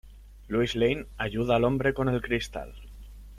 Lois 0.47 0.75
Lane 0.75 1.05
ayuda 1.19 1.55
al 1.57 1.63
hombre 1.63 1.93
con 1.93 2.09
el 2.09 2.23
cristal. 2.23 2.73